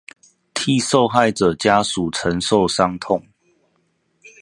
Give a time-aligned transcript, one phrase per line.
[0.55, 3.23] 替受害者家屬承受傷痛